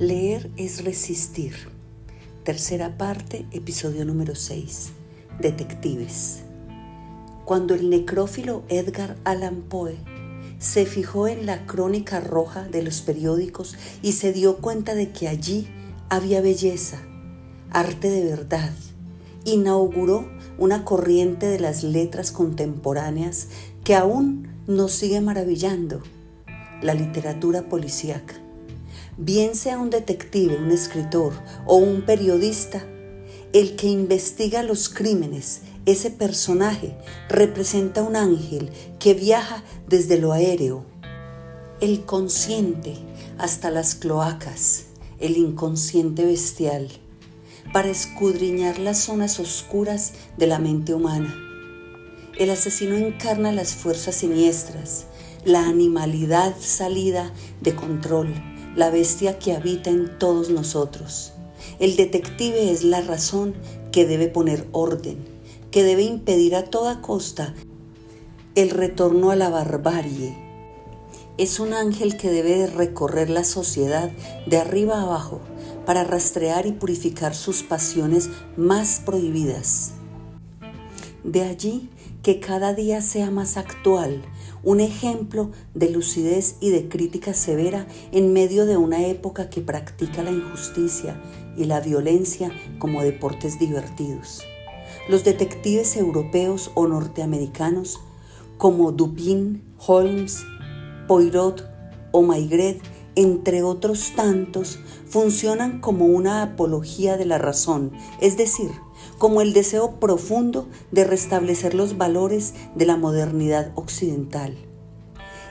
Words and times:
Leer 0.00 0.50
es 0.56 0.82
resistir. 0.82 1.52
Tercera 2.42 2.96
parte, 2.96 3.44
episodio 3.52 4.06
número 4.06 4.34
6. 4.34 4.92
Detectives. 5.38 6.38
Cuando 7.44 7.74
el 7.74 7.90
necrófilo 7.90 8.62
Edgar 8.70 9.18
Allan 9.24 9.60
Poe 9.60 9.98
se 10.58 10.86
fijó 10.86 11.28
en 11.28 11.44
la 11.44 11.66
crónica 11.66 12.18
roja 12.18 12.66
de 12.66 12.82
los 12.82 13.02
periódicos 13.02 13.76
y 14.00 14.12
se 14.12 14.32
dio 14.32 14.56
cuenta 14.56 14.94
de 14.94 15.10
que 15.10 15.28
allí 15.28 15.68
había 16.08 16.40
belleza, 16.40 17.02
arte 17.70 18.08
de 18.08 18.24
verdad, 18.24 18.72
inauguró 19.44 20.30
una 20.56 20.86
corriente 20.86 21.44
de 21.44 21.60
las 21.60 21.82
letras 21.82 22.32
contemporáneas 22.32 23.48
que 23.84 23.96
aún 23.96 24.48
nos 24.66 24.92
sigue 24.92 25.20
maravillando, 25.20 26.00
la 26.80 26.94
literatura 26.94 27.68
policíaca. 27.68 28.40
Bien 29.22 29.54
sea 29.54 29.78
un 29.78 29.90
detective, 29.90 30.56
un 30.56 30.70
escritor 30.70 31.34
o 31.66 31.76
un 31.76 32.06
periodista, 32.06 32.82
el 33.52 33.76
que 33.76 33.86
investiga 33.86 34.62
los 34.62 34.88
crímenes, 34.88 35.60
ese 35.84 36.10
personaje 36.10 36.96
representa 37.28 38.02
un 38.02 38.16
ángel 38.16 38.70
que 38.98 39.12
viaja 39.12 39.62
desde 39.86 40.16
lo 40.16 40.32
aéreo, 40.32 40.86
el 41.82 42.06
consciente 42.06 42.94
hasta 43.36 43.70
las 43.70 43.94
cloacas, 43.94 44.86
el 45.18 45.36
inconsciente 45.36 46.24
bestial 46.24 46.88
para 47.74 47.88
escudriñar 47.90 48.78
las 48.78 49.00
zonas 49.00 49.38
oscuras 49.38 50.14
de 50.38 50.46
la 50.46 50.58
mente 50.58 50.94
humana. 50.94 51.36
El 52.38 52.48
asesino 52.48 52.96
encarna 52.96 53.52
las 53.52 53.74
fuerzas 53.74 54.14
siniestras, 54.14 55.04
la 55.44 55.66
animalidad 55.66 56.54
salida 56.58 57.34
de 57.60 57.74
control, 57.74 58.32
la 58.76 58.90
bestia 58.90 59.38
que 59.38 59.52
habita 59.52 59.90
en 59.90 60.18
todos 60.18 60.50
nosotros. 60.50 61.32
El 61.78 61.96
detective 61.96 62.70
es 62.70 62.84
la 62.84 63.00
razón 63.00 63.54
que 63.92 64.06
debe 64.06 64.28
poner 64.28 64.68
orden, 64.72 65.18
que 65.70 65.82
debe 65.82 66.02
impedir 66.02 66.54
a 66.54 66.64
toda 66.64 67.00
costa 67.00 67.54
el 68.54 68.70
retorno 68.70 69.30
a 69.30 69.36
la 69.36 69.48
barbarie. 69.48 70.36
Es 71.38 71.60
un 71.60 71.72
ángel 71.72 72.16
que 72.16 72.30
debe 72.30 72.66
recorrer 72.66 73.30
la 73.30 73.44
sociedad 73.44 74.10
de 74.46 74.58
arriba 74.58 74.98
a 74.98 75.02
abajo 75.02 75.40
para 75.86 76.04
rastrear 76.04 76.66
y 76.66 76.72
purificar 76.72 77.34
sus 77.34 77.62
pasiones 77.62 78.28
más 78.56 79.00
prohibidas. 79.04 79.92
De 81.24 81.42
allí 81.42 81.88
que 82.22 82.40
cada 82.40 82.74
día 82.74 83.00
sea 83.00 83.30
más 83.30 83.56
actual, 83.56 84.22
un 84.62 84.80
ejemplo 84.80 85.50
de 85.74 85.90
lucidez 85.90 86.56
y 86.60 86.70
de 86.70 86.88
crítica 86.88 87.34
severa 87.34 87.86
en 88.12 88.32
medio 88.32 88.66
de 88.66 88.76
una 88.76 89.06
época 89.06 89.50
que 89.50 89.60
practica 89.60 90.22
la 90.22 90.30
injusticia 90.30 91.20
y 91.56 91.64
la 91.64 91.80
violencia 91.80 92.52
como 92.78 93.02
deportes 93.02 93.58
divertidos. 93.58 94.42
Los 95.08 95.24
detectives 95.24 95.96
europeos 95.96 96.70
o 96.74 96.86
norteamericanos 96.86 98.00
como 98.58 98.92
Dupin, 98.92 99.62
Holmes, 99.78 100.44
Poirot 101.08 101.68
o 102.12 102.22
Maigret 102.22 102.80
entre 103.16 103.62
otros 103.62 104.12
tantos, 104.14 104.78
funcionan 105.10 105.80
como 105.80 106.06
una 106.06 106.42
apología 106.42 107.16
de 107.16 107.26
la 107.26 107.36
razón, 107.36 107.92
es 108.20 108.36
decir, 108.36 108.70
como 109.18 109.40
el 109.40 109.52
deseo 109.52 109.98
profundo 109.98 110.68
de 110.92 111.04
restablecer 111.04 111.74
los 111.74 111.98
valores 111.98 112.54
de 112.76 112.86
la 112.86 112.96
modernidad 112.96 113.72
occidental. 113.74 114.56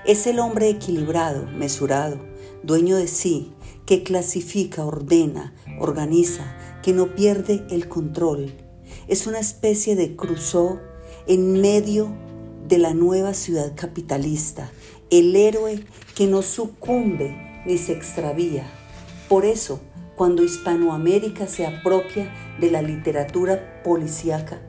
Es 0.05 0.25
el 0.27 0.39
hombre 0.39 0.69
equilibrado, 0.69 1.45
mesurado, 1.47 2.19
dueño 2.63 2.95
de 2.95 3.07
sí, 3.07 3.51
que 3.85 4.03
clasifica, 4.03 4.85
ordena, 4.85 5.53
organiza, 5.79 6.55
que 6.81 6.93
no 6.93 7.13
pierde 7.15 7.65
el 7.69 7.89
control. 7.89 8.53
Es 9.09 9.27
una 9.27 9.39
especie 9.39 9.97
de 9.97 10.15
Crusoe 10.15 10.79
en 11.27 11.59
medio 11.59 12.15
de 12.67 12.77
la 12.77 12.93
nueva 12.93 13.33
ciudad 13.33 13.73
capitalista, 13.75 14.71
el 15.09 15.35
héroe 15.35 15.83
que 16.15 16.27
no 16.27 16.43
sucumbe 16.43 17.63
ni 17.65 17.77
se 17.77 17.91
extravía. 17.91 18.78
Por 19.29 19.45
eso, 19.45 19.79
cuando 20.15 20.43
Hispanoamérica 20.43 21.45
se 21.45 21.67
apropia 21.67 22.33
de 22.59 22.71
la 22.71 22.81
literatura 22.81 23.83
policíaca, 23.83 24.59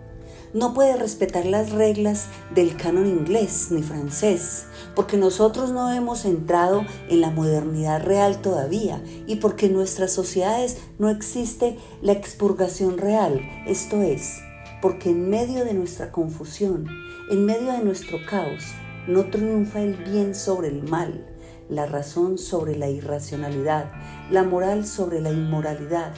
no 0.52 0.74
puede 0.74 0.96
respetar 0.96 1.46
las 1.46 1.70
reglas 1.70 2.26
del 2.54 2.76
canon 2.76 3.06
inglés 3.06 3.68
ni 3.70 3.82
francés, 3.82 4.66
porque 4.94 5.16
nosotros 5.16 5.70
no 5.70 5.90
hemos 5.90 6.26
entrado 6.26 6.84
en 7.08 7.22
la 7.22 7.30
modernidad 7.30 8.04
real 8.04 8.42
todavía 8.42 9.02
y 9.26 9.36
porque 9.36 9.66
en 9.66 9.72
nuestras 9.72 10.12
sociedades 10.12 10.76
no 10.98 11.08
existe 11.08 11.78
la 12.02 12.12
expurgación 12.12 12.98
real, 12.98 13.40
esto 13.66 14.02
es, 14.02 14.40
porque 14.82 15.08
en 15.08 15.30
medio 15.30 15.64
de 15.64 15.72
nuestra 15.72 16.12
confusión, 16.12 16.86
en 17.30 17.46
medio 17.46 17.72
de 17.72 17.82
nuestro 17.82 18.18
caos, 18.28 18.64
no 19.06 19.30
triunfa 19.30 19.80
el 19.80 19.94
bien 19.96 20.34
sobre 20.34 20.68
el 20.68 20.82
mal, 20.82 21.29
la 21.70 21.86
razón 21.86 22.36
sobre 22.36 22.76
la 22.76 22.90
irracionalidad, 22.90 23.90
la 24.30 24.42
moral 24.42 24.84
sobre 24.86 25.20
la 25.20 25.30
inmoralidad. 25.30 26.12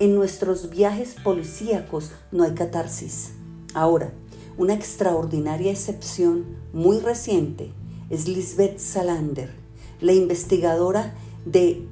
En 0.00 0.14
nuestros 0.14 0.70
viajes 0.70 1.14
policíacos 1.22 2.10
no 2.32 2.44
hay 2.44 2.54
catarsis. 2.54 3.32
Ahora, 3.74 4.10
una 4.58 4.74
extraordinaria 4.74 5.70
excepción 5.70 6.46
muy 6.72 6.98
reciente 6.98 7.72
es 8.08 8.26
Lisbeth 8.26 8.78
Salander, 8.78 9.50
la 10.00 10.12
investigadora 10.12 11.14
de 11.44 11.86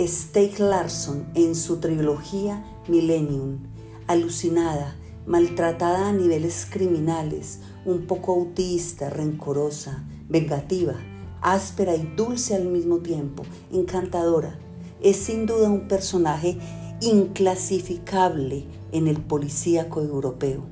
Steig 0.00 0.58
Larsson 0.58 1.26
en 1.34 1.54
su 1.54 1.78
trilogía 1.78 2.64
Millennium, 2.88 3.58
alucinada, 4.06 4.96
maltratada 5.26 6.08
a 6.08 6.12
niveles 6.12 6.66
criminales, 6.68 7.60
un 7.84 8.06
poco 8.06 8.34
autista, 8.34 9.08
rencorosa, 9.08 10.04
vengativa, 10.28 10.94
áspera 11.42 11.94
y 11.94 12.10
dulce 12.16 12.54
al 12.54 12.64
mismo 12.64 12.98
tiempo, 12.98 13.42
encantadora. 13.72 14.58
Es 15.02 15.16
sin 15.16 15.46
duda 15.46 15.68
un 15.68 15.88
personaje 15.88 16.56
inclasificable 17.00 18.64
en 18.92 19.08
el 19.08 19.20
policíaco 19.20 20.00
europeo. 20.00 20.62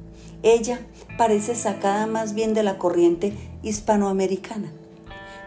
Ella 0.42 0.86
parece 1.18 1.54
sacada 1.54 2.06
más 2.06 2.34
bien 2.34 2.54
de 2.54 2.62
la 2.62 2.78
corriente 2.78 3.34
hispanoamericana. 3.62 4.72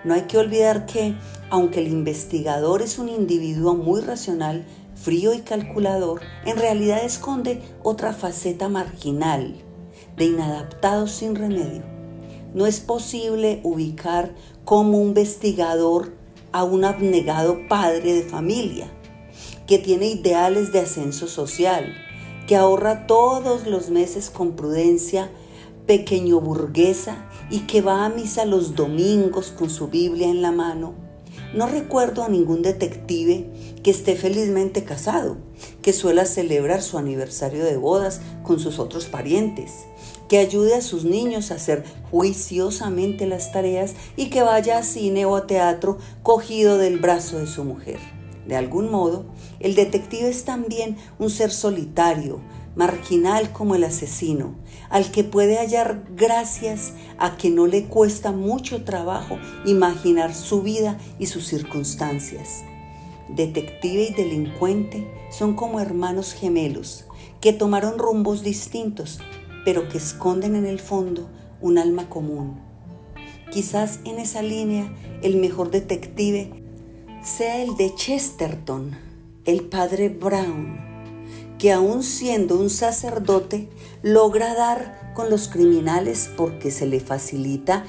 No 0.03 0.13
hay 0.13 0.23
que 0.23 0.37
olvidar 0.37 0.85
que, 0.85 1.15
aunque 1.49 1.79
el 1.79 1.87
investigador 1.87 2.81
es 2.81 2.99
un 2.99 3.07
individuo 3.07 3.73
muy 3.73 4.01
racional, 4.01 4.65
frío 4.95 5.33
y 5.33 5.39
calculador, 5.39 6.21
en 6.45 6.57
realidad 6.57 7.03
esconde 7.03 7.61
otra 7.83 8.13
faceta 8.13 8.67
marginal, 8.67 9.55
de 10.17 10.25
inadaptado 10.25 11.07
sin 11.07 11.35
remedio. 11.35 11.92
No 12.53 12.67
es 12.67 12.79
posible 12.79 13.61
ubicar 13.63 14.35
como 14.63 14.99
un 14.99 15.09
investigador 15.09 16.13
a 16.51 16.63
un 16.63 16.85
abnegado 16.85 17.57
padre 17.67 18.13
de 18.13 18.23
familia 18.23 18.91
que 19.65 19.79
tiene 19.79 20.07
ideales 20.07 20.71
de 20.71 20.81
ascenso 20.81 21.27
social, 21.27 21.93
que 22.47 22.55
ahorra 22.55 23.07
todos 23.07 23.65
los 23.65 23.89
meses 23.89 24.29
con 24.29 24.55
prudencia, 24.55 25.31
pequeño 25.87 26.39
burguesa 26.41 27.27
y 27.49 27.61
que 27.61 27.81
va 27.81 28.05
a 28.05 28.09
misa 28.09 28.45
los 28.45 28.75
domingos 28.75 29.51
con 29.51 29.69
su 29.69 29.87
Biblia 29.87 30.27
en 30.27 30.41
la 30.41 30.51
mano. 30.51 30.93
No 31.55 31.67
recuerdo 31.67 32.23
a 32.23 32.29
ningún 32.29 32.61
detective 32.61 33.49
que 33.81 33.91
esté 33.91 34.15
felizmente 34.15 34.83
casado, 34.83 35.37
que 35.81 35.93
suela 35.93 36.25
celebrar 36.25 36.83
su 36.83 36.99
aniversario 36.99 37.63
de 37.63 37.77
bodas 37.77 38.21
con 38.43 38.59
sus 38.59 38.77
otros 38.77 39.05
parientes 39.05 39.85
que 40.27 40.37
ayude 40.37 40.75
a 40.75 40.81
sus 40.81 41.03
niños 41.03 41.51
a 41.51 41.55
hacer 41.55 41.83
juiciosamente 42.11 43.27
las 43.27 43.51
tareas 43.51 43.93
y 44.15 44.29
que 44.29 44.41
vaya 44.41 44.77
a 44.77 44.83
cine 44.83 45.25
o 45.25 45.35
a 45.35 45.47
teatro 45.47 45.97
cogido 46.21 46.77
del 46.77 46.99
brazo 46.99 47.39
de 47.39 47.47
su 47.47 47.63
mujer. 47.63 47.99
De 48.47 48.55
algún 48.55 48.91
modo, 48.91 49.25
el 49.59 49.75
detective 49.75 50.29
es 50.29 50.43
también 50.43 50.97
un 51.17 51.29
ser 51.29 51.51
solitario, 51.51 52.41
marginal 52.75 53.51
como 53.51 53.75
el 53.75 53.83
asesino, 53.83 54.55
al 54.89 55.11
que 55.11 55.23
puede 55.23 55.57
hallar 55.57 56.03
gracias 56.15 56.93
a 57.17 57.37
que 57.37 57.49
no 57.49 57.67
le 57.67 57.85
cuesta 57.85 58.31
mucho 58.31 58.83
trabajo 58.83 59.37
imaginar 59.65 60.33
su 60.33 60.61
vida 60.61 60.97
y 61.19 61.27
sus 61.27 61.45
circunstancias. 61.47 62.63
Detective 63.29 64.09
y 64.09 64.13
delincuente 64.13 65.07
son 65.31 65.55
como 65.55 65.79
hermanos 65.79 66.33
gemelos 66.33 67.05
que 67.39 67.53
tomaron 67.53 67.97
rumbos 67.97 68.43
distintos, 68.43 69.19
pero 69.65 69.87
que 69.89 69.97
esconden 69.97 70.55
en 70.55 70.65
el 70.65 70.79
fondo 70.79 71.29
un 71.61 71.77
alma 71.77 72.09
común. 72.09 72.59
Quizás 73.51 73.99
en 74.05 74.19
esa 74.19 74.41
línea 74.41 74.91
el 75.21 75.37
mejor 75.37 75.71
detective 75.71 76.51
sea 77.23 77.61
el 77.61 77.77
de 77.77 77.93
Chesterton, 77.95 78.97
el 79.45 79.63
padre 79.63 80.09
Brown, 80.09 80.77
que 81.57 81.71
aun 81.71 82.03
siendo 82.03 82.57
un 82.59 82.69
sacerdote 82.69 83.69
logra 84.01 84.53
dar 84.53 85.13
con 85.13 85.29
los 85.29 85.47
criminales 85.47 86.29
porque 86.35 86.71
se 86.71 86.85
le 86.85 86.99
facilita 86.99 87.85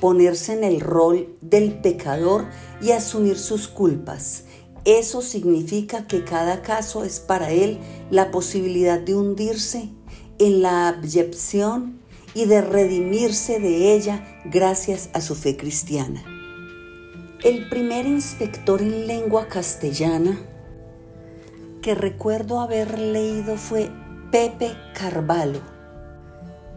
ponerse 0.00 0.52
en 0.52 0.64
el 0.64 0.80
rol 0.80 1.34
del 1.40 1.80
pecador 1.80 2.46
y 2.82 2.90
asumir 2.90 3.38
sus 3.38 3.68
culpas, 3.68 4.44
Eso 4.84 5.22
significa 5.22 6.06
que 6.06 6.24
cada 6.24 6.60
caso 6.60 7.04
es 7.04 7.18
para 7.18 7.50
él 7.52 7.78
la 8.10 8.30
posibilidad 8.30 9.00
de 9.00 9.14
hundirse 9.14 9.88
en 10.38 10.62
la 10.62 10.88
abyección 10.88 12.00
y 12.34 12.46
de 12.46 12.60
redimirse 12.60 13.60
de 13.60 13.94
ella 13.94 14.42
gracias 14.44 15.08
a 15.12 15.20
su 15.20 15.34
fe 15.34 15.56
cristiana. 15.56 16.22
El 17.42 17.68
primer 17.68 18.06
inspector 18.06 18.80
en 18.82 19.06
lengua 19.06 19.48
castellana 19.48 20.38
que 21.82 21.94
recuerdo 21.94 22.60
haber 22.60 22.98
leído 22.98 23.56
fue 23.56 23.90
Pepe 24.30 24.72
Carvalho. 24.94 25.60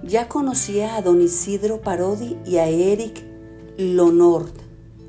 Ya 0.04 0.27
conocía 0.27 0.95
a 0.98 1.01
don 1.01 1.21
Isidro 1.21 1.81
Parodi 1.81 2.38
y 2.45 2.57
a 2.57 2.68
Eric 2.68 3.24
Lonord, 3.77 4.51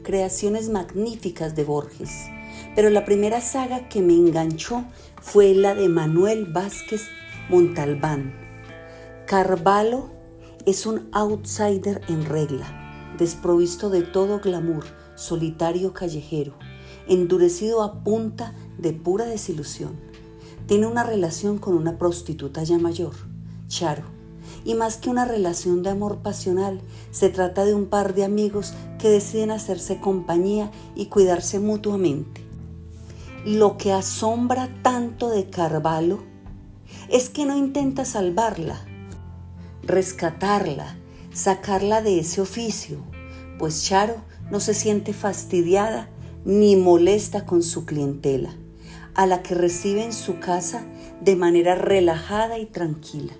creaciones 0.05 0.69
magníficas 0.71 1.57
de 1.57 1.65
Borges, 1.65 2.27
pero 2.77 2.89
la 2.91 3.05
primera 3.05 3.41
saga 3.41 3.89
que 3.89 4.01
me 4.01 4.15
enganchó 4.15 4.85
fue 5.21 5.53
la 5.55 5.75
de 5.75 5.89
Manuel 5.89 6.47
Vázquez 6.47 7.03
Montalbán. 7.49 8.35
Carvalho 9.27 10.11
es 10.67 10.85
un 10.85 11.09
outsider 11.13 12.03
en 12.07 12.27
regla, 12.27 13.15
desprovisto 13.17 13.89
de 13.89 14.03
todo 14.03 14.41
glamour, 14.41 14.85
solitario 15.15 15.95
callejero, 15.95 16.53
endurecido 17.07 17.83
a 17.83 18.05
punta 18.05 18.55
de 18.77 18.93
pura 18.93 19.25
desilusión. 19.25 19.93
Tiene 20.67 20.87
una 20.87 21.05
relación 21.05 21.57
con 21.57 21.73
una 21.73 21.97
prostituta 21.97 22.65
ya 22.65 22.79
mayor, 22.79 23.15
Charo, 23.67 24.05
y 24.67 24.75
más 24.75 24.99
que 24.99 25.09
una 25.09 25.25
relación 25.25 25.83
de 25.83 25.89
amor 25.89 26.19
pasional, 26.19 26.83
se 27.13 27.31
trata 27.31 27.65
de 27.65 27.73
un 27.73 27.87
par 27.87 28.15
de 28.15 28.25
amigos 28.25 28.75
que 28.99 29.09
deciden 29.09 29.53
hacerse 29.53 30.01
compañía 30.01 30.71
y 30.95 31.07
cuidarse 31.07 31.61
mutuamente. 31.61 32.45
Lo 33.47 33.79
que 33.79 33.95
asombra 33.95 34.69
tanto 34.83 35.31
de 35.31 35.49
Carvalho 35.49 36.28
es 37.11 37.31
que 37.31 37.47
no 37.47 37.57
intenta 37.57 38.05
salvarla, 38.05 38.81
rescatarla, 39.83 40.97
sacarla 41.33 42.03
de 42.03 42.19
ese 42.21 42.41
oficio, 42.41 42.99
pues 43.59 43.85
Charo 43.85 44.17
no 44.51 44.61
se 44.61 44.75
siente 44.75 45.13
fastidiada 45.13 46.09
ni 46.45 46.77
molesta 46.77 47.47
con 47.47 47.63
su 47.63 47.87
clientela, 47.87 48.51
a 49.15 49.27
la 49.27 49.43
que 49.43 49.55
recibe 49.55 50.05
en 50.05 50.13
su 50.13 50.39
casa 50.39 50.85
de 51.21 51.37
manera 51.37 51.75
relajada 51.75 52.59
y 52.59 52.67
tranquila. 52.67 53.33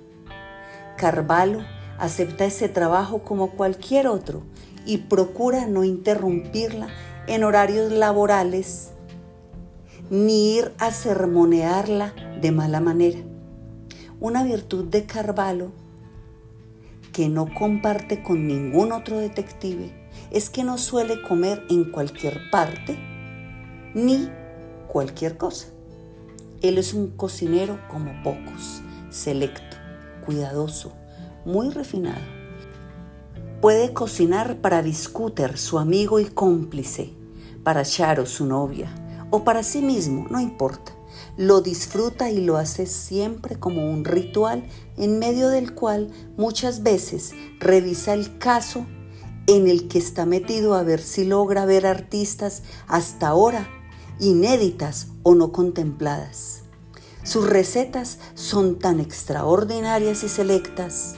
Carvalho 0.97 1.61
acepta 1.99 2.45
ese 2.45 2.69
trabajo 2.69 3.23
como 3.23 3.51
cualquier 3.51 4.09
otro 4.09 4.43
y 4.87 4.99
procura 4.99 5.67
no 5.67 5.85
interrumpirla 5.85 6.89
en 7.27 7.45
horarios 7.45 7.93
laborales 7.93 8.91
ni 10.11 10.57
ir 10.57 10.73
a 10.79 10.91
sermonearla 10.91 12.15
de 12.41 12.51
mala 12.51 12.81
manera. 12.81 13.28
Una 14.21 14.43
virtud 14.43 14.87
de 14.87 15.07
Carvalho 15.07 15.71
que 17.13 17.29
no 17.29 17.55
comparte 17.55 18.21
con 18.21 18.49
ningún 18.49 18.91
otro 18.91 19.17
detective 19.19 19.93
es 20.33 20.51
que 20.51 20.65
no 20.65 20.77
suele 20.77 21.23
comer 21.23 21.63
en 21.71 21.93
cualquier 21.93 22.51
parte 22.51 22.99
ni 23.95 24.29
cualquier 24.89 25.37
cosa. 25.37 25.69
Él 26.63 26.79
es 26.79 26.95
un 26.95 27.13
cocinero 27.13 27.79
como 27.89 28.11
pocos, 28.25 28.83
selecto, 29.09 29.77
cuidadoso, 30.27 30.95
muy 31.45 31.71
refinado. 31.71 32.21
Puede 33.61 33.93
cocinar 33.93 34.57
para 34.57 34.83
Discuter, 34.83 35.59
su 35.59 35.79
amigo 35.79 36.19
y 36.19 36.25
cómplice, 36.25 37.13
para 37.63 37.85
Charo, 37.85 38.27
su 38.27 38.47
novia, 38.47 38.93
o 39.31 39.45
para 39.45 39.63
sí 39.63 39.81
mismo, 39.81 40.27
no 40.29 40.41
importa. 40.41 40.98
Lo 41.39 41.61
disfruta 41.61 42.33
y 42.33 42.41
lo 42.41 42.57
hace 42.57 42.85
siempre 42.85 43.61
como 43.61 43.89
un 43.89 44.05
ritual 44.05 44.69
en 44.97 45.21
medio 45.21 45.51
del 45.51 45.73
cual 45.73 46.11
muchas 46.37 46.83
veces 46.83 47.33
revisa 47.61 48.13
el 48.13 48.39
caso 48.39 48.87
en 49.47 49.69
el 49.69 49.87
que 49.87 49.99
está 49.99 50.27
metido 50.27 50.75
a 50.75 50.83
ver 50.83 51.01
si 51.01 51.25
logra 51.25 51.65
ver 51.65 51.87
artistas 51.87 52.65
hasta 52.89 53.29
ahora 53.29 53.69
inéditas 54.19 55.07
o 55.23 55.37
no 55.37 55.53
contempladas. 55.53 56.63
Sus 57.23 57.49
recetas 57.49 58.19
son 58.35 58.81
tan 58.81 58.99
extraordinarias 58.99 60.25
y 60.25 60.29
selectas 60.29 61.15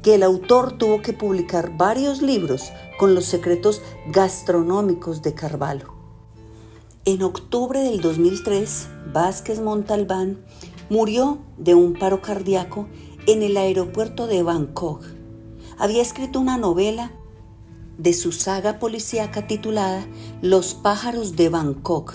que 0.00 0.14
el 0.14 0.22
autor 0.22 0.78
tuvo 0.78 1.02
que 1.02 1.12
publicar 1.12 1.76
varios 1.76 2.22
libros 2.22 2.70
con 3.00 3.16
los 3.16 3.24
secretos 3.24 3.82
gastronómicos 4.12 5.22
de 5.22 5.34
Carvalho. 5.34 5.99
En 7.10 7.24
octubre 7.24 7.80
del 7.80 8.00
2003, 8.00 8.86
Vázquez 9.12 9.58
Montalbán 9.58 10.44
murió 10.90 11.40
de 11.58 11.74
un 11.74 11.94
paro 11.94 12.22
cardíaco 12.22 12.86
en 13.26 13.42
el 13.42 13.56
aeropuerto 13.56 14.28
de 14.28 14.44
Bangkok. 14.44 15.04
Había 15.76 16.02
escrito 16.02 16.38
una 16.38 16.56
novela 16.56 17.10
de 17.98 18.12
su 18.12 18.30
saga 18.30 18.78
policíaca 18.78 19.48
titulada 19.48 20.06
Los 20.40 20.74
pájaros 20.74 21.34
de 21.34 21.48
Bangkok. 21.48 22.14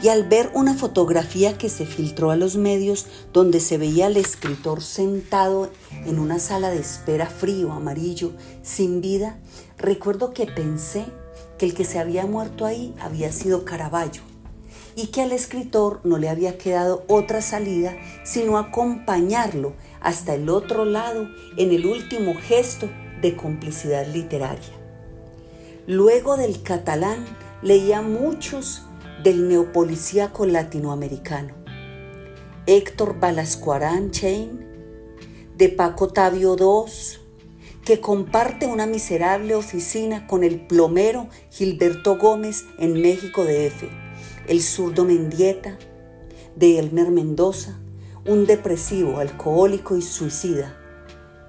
Y 0.00 0.06
al 0.06 0.28
ver 0.28 0.52
una 0.54 0.74
fotografía 0.74 1.58
que 1.58 1.68
se 1.68 1.84
filtró 1.84 2.30
a 2.30 2.36
los 2.36 2.54
medios 2.54 3.06
donde 3.32 3.58
se 3.58 3.76
veía 3.76 4.06
al 4.06 4.16
escritor 4.16 4.82
sentado 4.82 5.68
en 6.06 6.20
una 6.20 6.38
sala 6.38 6.70
de 6.70 6.78
espera 6.78 7.26
frío, 7.26 7.72
amarillo, 7.72 8.34
sin 8.62 9.00
vida, 9.00 9.40
recuerdo 9.78 10.32
que 10.32 10.46
pensé 10.46 11.06
que 11.60 11.66
el 11.66 11.74
que 11.74 11.84
se 11.84 11.98
había 11.98 12.24
muerto 12.24 12.64
ahí 12.64 12.94
había 13.00 13.30
sido 13.32 13.66
Caravaggio 13.66 14.22
y 14.96 15.08
que 15.08 15.20
al 15.20 15.30
escritor 15.30 16.00
no 16.04 16.16
le 16.16 16.30
había 16.30 16.56
quedado 16.56 17.04
otra 17.06 17.42
salida 17.42 17.94
sino 18.24 18.56
acompañarlo 18.56 19.74
hasta 20.00 20.32
el 20.32 20.48
otro 20.48 20.86
lado 20.86 21.28
en 21.58 21.70
el 21.72 21.84
último 21.84 22.32
gesto 22.34 22.88
de 23.20 23.36
complicidad 23.36 24.06
literaria. 24.06 24.72
Luego 25.86 26.38
del 26.38 26.62
catalán 26.62 27.26
leía 27.60 28.00
muchos 28.00 28.84
del 29.22 29.46
neopolicíaco 29.46 30.46
latinoamericano. 30.46 31.52
Héctor 32.64 33.20
Balascuarán 33.20 34.12
Chain, 34.12 34.66
de 35.58 35.68
Paco 35.68 36.08
Tavio 36.08 36.56
II, 36.58 37.19
que 37.84 38.00
comparte 38.00 38.66
una 38.66 38.86
miserable 38.86 39.54
oficina 39.54 40.26
con 40.26 40.44
el 40.44 40.60
plomero 40.60 41.28
Gilberto 41.50 42.18
Gómez 42.18 42.64
en 42.78 43.00
México 43.00 43.44
DF, 43.44 43.84
el 44.48 44.62
zurdo 44.62 45.04
Mendieta, 45.04 45.78
de 46.56 46.78
Elmer 46.78 47.10
Mendoza, 47.10 47.78
un 48.26 48.46
depresivo, 48.46 49.18
alcohólico 49.18 49.96
y 49.96 50.02
suicida, 50.02 50.76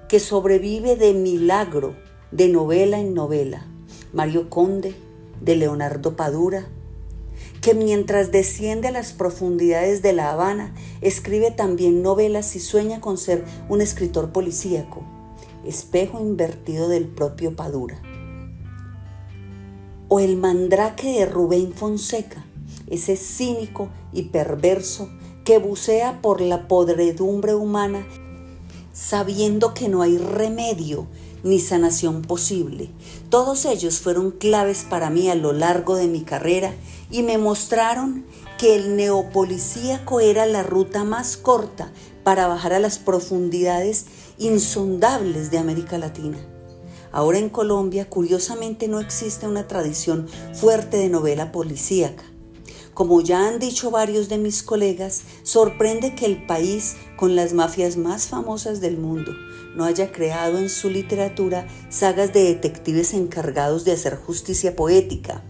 que 0.08 0.20
sobrevive 0.20 0.96
de 0.96 1.12
milagro 1.12 1.94
de 2.30 2.48
novela 2.48 2.98
en 2.98 3.12
novela, 3.12 3.66
Mario 4.12 4.48
Conde, 4.48 4.94
de 5.40 5.56
Leonardo 5.56 6.16
Padura, 6.16 6.66
que 7.60 7.74
mientras 7.74 8.32
desciende 8.32 8.88
a 8.88 8.92
las 8.92 9.12
profundidades 9.12 10.02
de 10.02 10.12
La 10.12 10.32
Habana, 10.32 10.74
escribe 11.00 11.50
también 11.50 12.02
novelas 12.02 12.56
y 12.56 12.60
sueña 12.60 13.00
con 13.00 13.18
ser 13.18 13.44
un 13.68 13.80
escritor 13.80 14.32
policíaco, 14.32 15.04
espejo 15.66 16.20
invertido 16.20 16.88
del 16.88 17.06
propio 17.06 17.54
Padura. 17.56 18.00
O 20.08 20.20
el 20.20 20.36
mandrake 20.36 21.18
de 21.18 21.26
Rubén 21.26 21.72
Fonseca, 21.72 22.44
ese 22.86 23.16
cínico 23.16 23.88
y 24.12 24.24
perverso 24.24 25.08
que 25.44 25.58
bucea 25.58 26.20
por 26.20 26.40
la 26.40 26.68
podredumbre 26.68 27.54
humana 27.54 28.06
sabiendo 28.92 29.74
que 29.74 29.88
no 29.88 30.02
hay 30.02 30.18
remedio 30.18 31.06
ni 31.42 31.58
sanación 31.58 32.22
posible. 32.22 32.90
Todos 33.30 33.64
ellos 33.64 33.98
fueron 33.98 34.30
claves 34.30 34.86
para 34.88 35.10
mí 35.10 35.28
a 35.28 35.34
lo 35.34 35.52
largo 35.52 35.96
de 35.96 36.06
mi 36.06 36.20
carrera 36.20 36.72
y 37.10 37.22
me 37.22 37.38
mostraron 37.38 38.24
que 38.58 38.76
el 38.76 38.96
neopolicíaco 38.96 40.20
era 40.20 40.46
la 40.46 40.62
ruta 40.62 41.02
más 41.04 41.36
corta 41.36 41.90
para 42.22 42.46
bajar 42.46 42.74
a 42.74 42.78
las 42.78 42.98
profundidades 42.98 44.06
insondables 44.46 45.50
de 45.50 45.58
América 45.58 45.98
Latina. 45.98 46.38
Ahora 47.12 47.38
en 47.38 47.50
Colombia, 47.50 48.08
curiosamente, 48.08 48.88
no 48.88 48.98
existe 48.98 49.46
una 49.46 49.68
tradición 49.68 50.26
fuerte 50.54 50.96
de 50.96 51.08
novela 51.08 51.52
policíaca. 51.52 52.24
Como 52.94 53.20
ya 53.20 53.48
han 53.48 53.58
dicho 53.58 53.90
varios 53.90 54.28
de 54.28 54.38
mis 54.38 54.62
colegas, 54.62 55.22
sorprende 55.44 56.14
que 56.14 56.26
el 56.26 56.44
país, 56.44 56.96
con 57.16 57.36
las 57.36 57.52
mafias 57.52 57.96
más 57.96 58.26
famosas 58.26 58.80
del 58.80 58.98
mundo, 58.98 59.32
no 59.74 59.84
haya 59.84 60.12
creado 60.12 60.58
en 60.58 60.68
su 60.68 60.90
literatura 60.90 61.66
sagas 61.88 62.32
de 62.32 62.44
detectives 62.44 63.14
encargados 63.14 63.84
de 63.84 63.92
hacer 63.92 64.16
justicia 64.16 64.76
poética. 64.76 65.42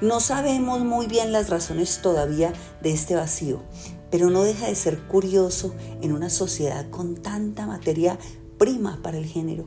No 0.00 0.20
sabemos 0.20 0.80
muy 0.80 1.06
bien 1.06 1.32
las 1.32 1.48
razones 1.48 2.00
todavía 2.02 2.52
de 2.82 2.92
este 2.92 3.14
vacío, 3.14 3.62
pero 4.10 4.28
no 4.28 4.42
deja 4.42 4.66
de 4.66 4.74
ser 4.74 4.98
curioso 5.06 5.74
en 6.02 6.12
una 6.12 6.28
sociedad 6.28 6.90
con 6.90 7.14
tanta 7.14 7.66
materia 7.66 8.18
prima 8.60 9.00
para 9.02 9.18
el 9.18 9.26
género. 9.26 9.64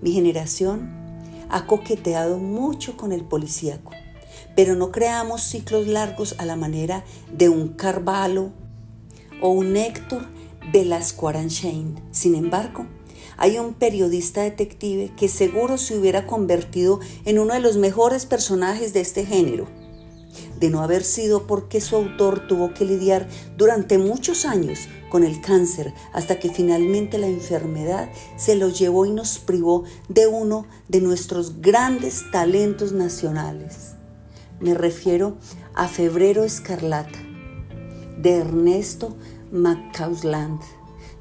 Mi 0.00 0.12
generación 0.12 0.88
ha 1.48 1.66
coqueteado 1.66 2.38
mucho 2.38 2.96
con 2.96 3.10
el 3.10 3.24
policíaco 3.24 3.90
pero 4.56 4.74
no 4.74 4.90
creamos 4.90 5.42
ciclos 5.42 5.86
largos 5.86 6.34
a 6.38 6.46
la 6.46 6.56
manera 6.56 7.04
de 7.30 7.48
un 7.50 7.68
Carvalho 7.68 8.50
o 9.40 9.50
un 9.50 9.76
Héctor 9.76 10.26
Velasco 10.72 11.28
Aranchain. 11.28 12.00
Sin 12.10 12.34
embargo, 12.34 12.86
hay 13.36 13.58
un 13.58 13.74
periodista 13.74 14.42
detective 14.42 15.12
que 15.16 15.28
seguro 15.28 15.76
se 15.76 15.96
hubiera 15.96 16.26
convertido 16.26 17.00
en 17.26 17.38
uno 17.38 17.52
de 17.52 17.60
los 17.60 17.76
mejores 17.76 18.24
personajes 18.24 18.94
de 18.94 19.00
este 19.00 19.26
género, 19.26 19.66
de 20.58 20.70
no 20.70 20.80
haber 20.80 21.04
sido 21.04 21.46
porque 21.46 21.82
su 21.82 21.96
autor 21.96 22.48
tuvo 22.48 22.72
que 22.72 22.86
lidiar 22.86 23.28
durante 23.58 23.98
muchos 23.98 24.46
años 24.46 24.88
con 25.16 25.24
el 25.24 25.40
cáncer 25.40 25.94
hasta 26.12 26.38
que 26.38 26.50
finalmente 26.50 27.16
la 27.16 27.26
enfermedad 27.26 28.10
se 28.36 28.54
lo 28.54 28.68
llevó 28.68 29.06
y 29.06 29.10
nos 29.12 29.38
privó 29.38 29.84
de 30.10 30.26
uno 30.26 30.66
de 30.88 31.00
nuestros 31.00 31.62
grandes 31.62 32.30
talentos 32.32 32.92
nacionales. 32.92 33.94
Me 34.60 34.74
refiero 34.74 35.38
a 35.74 35.88
Febrero 35.88 36.44
Escarlata, 36.44 37.18
de 38.18 38.36
Ernesto 38.40 39.16
Macausland, 39.50 40.60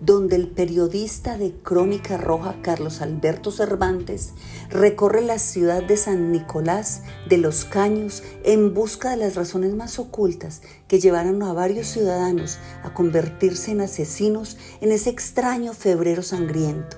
donde 0.06 0.36
el 0.36 0.48
periodista 0.48 1.38
de 1.38 1.52
Crónica 1.52 2.18
Roja 2.18 2.62
Carlos 2.62 3.02
Alberto 3.02 3.50
Cervantes 3.50 4.34
recorre 4.70 5.22
la 5.22 5.40
ciudad 5.40 5.82
de 5.82 5.98
San 5.98 6.32
Nicolás 6.32 7.02
de 7.28 7.38
los 7.38 7.66
Caños 7.66 8.22
en 8.44 8.76
busca 8.76 9.10
de 9.10 9.18
las 9.18 9.36
razones 9.36 9.74
más 9.74 9.98
ocultas 9.98 10.62
que 10.88 11.00
llevaron 11.00 11.42
a 11.42 11.54
varios 11.54 11.88
ciudadanos 11.88 12.60
a 12.84 12.94
convertirse 12.94 13.72
en 13.72 13.82
asesinos 13.82 14.58
en 14.80 14.92
ese 14.92 15.10
extraño 15.10 15.74
febrero 15.74 16.22
sangriento. 16.22 16.98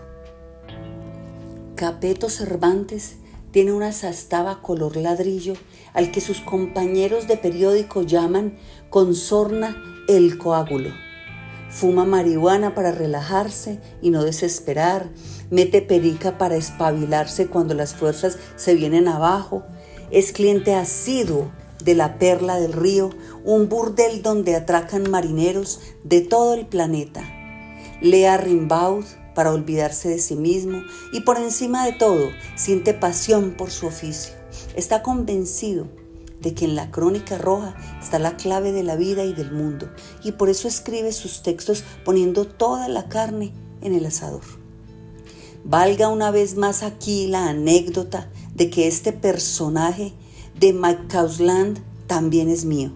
Capeto 1.75 2.29
Cervantes 2.29 3.15
tiene 3.51 3.71
una 3.71 3.93
sastaba 3.93 4.61
color 4.61 4.97
ladrillo 4.97 5.53
al 5.93 6.11
que 6.11 6.19
sus 6.19 6.41
compañeros 6.41 7.27
de 7.27 7.37
periódico 7.37 8.01
llaman 8.01 8.57
con 8.89 9.15
sorna 9.15 9.77
el 10.09 10.37
coágulo. 10.37 11.06
Fuma 11.79 12.05
marihuana 12.05 12.73
para 12.73 12.91
relajarse 12.91 13.79
y 14.01 14.09
no 14.09 14.23
desesperar, 14.23 15.11
mete 15.51 15.83
perica 15.83 16.39
para 16.39 16.55
espabilarse 16.55 17.45
cuando 17.45 17.75
las 17.75 17.93
fuerzas 17.93 18.39
se 18.55 18.73
vienen 18.73 19.07
abajo, 19.07 19.63
es 20.09 20.31
cliente 20.31 20.73
asiduo 20.73 21.51
de 21.83 21.93
la 21.93 22.17
perla 22.17 22.59
del 22.59 22.73
río, 22.73 23.11
un 23.45 23.69
burdel 23.69 24.23
donde 24.23 24.55
atracan 24.55 25.11
marineros 25.11 25.79
de 26.03 26.21
todo 26.21 26.55
el 26.55 26.65
planeta. 26.65 27.21
Lea 28.01 28.37
Rimbaud, 28.37 29.05
para 29.35 29.53
olvidarse 29.53 30.09
de 30.09 30.17
sí 30.17 30.35
mismo 30.35 30.81
y 31.13 31.19
por 31.21 31.37
encima 31.37 31.85
de 31.85 31.91
todo 31.91 32.31
siente 32.55 32.95
pasión 32.95 33.51
por 33.55 33.69
su 33.69 33.85
oficio. 33.85 34.33
Está 34.75 35.03
convencido 35.03 35.87
que 36.53 36.65
en 36.65 36.75
la 36.75 36.91
crónica 36.91 37.37
roja 37.37 37.75
está 38.01 38.19
la 38.19 38.37
clave 38.37 38.71
de 38.71 38.83
la 38.83 38.95
vida 38.95 39.23
y 39.23 39.33
del 39.33 39.51
mundo 39.51 39.89
y 40.23 40.33
por 40.33 40.49
eso 40.49 40.67
escribe 40.67 41.11
sus 41.11 41.43
textos 41.43 41.83
poniendo 42.05 42.45
toda 42.45 42.87
la 42.87 43.09
carne 43.09 43.53
en 43.81 43.93
el 43.93 44.05
asador. 44.05 44.43
Valga 45.63 46.09
una 46.09 46.31
vez 46.31 46.55
más 46.55 46.83
aquí 46.83 47.27
la 47.27 47.49
anécdota 47.49 48.29
de 48.53 48.69
que 48.69 48.87
este 48.87 49.13
personaje 49.13 50.13
de 50.59 50.73
Macausland 50.73 51.79
también 52.07 52.49
es 52.49 52.65
mío 52.65 52.91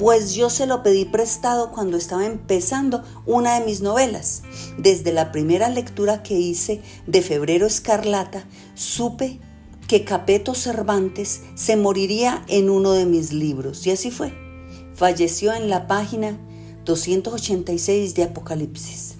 pues 0.00 0.32
yo 0.32 0.48
se 0.48 0.66
lo 0.66 0.82
pedí 0.82 1.04
prestado 1.04 1.72
cuando 1.72 1.98
estaba 1.98 2.24
empezando 2.24 3.04
una 3.26 3.58
de 3.60 3.66
mis 3.66 3.82
novelas. 3.82 4.42
Desde 4.78 5.12
la 5.12 5.30
primera 5.30 5.68
lectura 5.68 6.22
que 6.22 6.38
hice 6.38 6.80
de 7.06 7.20
Febrero 7.20 7.66
Escarlata, 7.66 8.46
supe 8.74 9.40
que 9.90 10.04
Capeto 10.04 10.54
Cervantes 10.54 11.40
se 11.56 11.74
moriría 11.74 12.44
en 12.46 12.70
uno 12.70 12.92
de 12.92 13.06
mis 13.06 13.32
libros, 13.32 13.84
y 13.88 13.90
así 13.90 14.12
fue. 14.12 14.32
Falleció 14.94 15.52
en 15.52 15.68
la 15.68 15.88
página 15.88 16.38
286 16.84 18.14
de 18.14 18.22
Apocalipsis. 18.22 19.16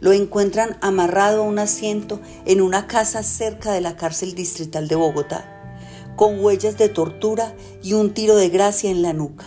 Lo 0.00 0.14
encuentran 0.14 0.78
amarrado 0.80 1.42
a 1.42 1.46
un 1.46 1.58
asiento 1.58 2.18
en 2.46 2.62
una 2.62 2.86
casa 2.86 3.22
cerca 3.22 3.72
de 3.72 3.82
la 3.82 3.98
cárcel 3.98 4.34
distrital 4.34 4.88
de 4.88 4.94
Bogotá, 4.94 5.44
con 6.16 6.42
huellas 6.42 6.78
de 6.78 6.88
tortura 6.88 7.54
y 7.82 7.92
un 7.92 8.14
tiro 8.14 8.36
de 8.36 8.48
gracia 8.48 8.90
en 8.90 9.02
la 9.02 9.12
nuca. 9.12 9.44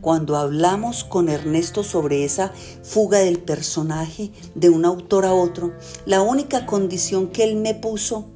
Cuando 0.00 0.36
hablamos 0.36 1.04
con 1.04 1.28
Ernesto 1.28 1.84
sobre 1.84 2.24
esa 2.24 2.50
fuga 2.82 3.18
del 3.18 3.40
personaje 3.40 4.32
de 4.54 4.70
un 4.70 4.86
autor 4.86 5.26
a 5.26 5.34
otro, 5.34 5.74
la 6.06 6.22
única 6.22 6.64
condición 6.64 7.28
que 7.28 7.44
él 7.44 7.56
me 7.56 7.74
puso 7.74 8.30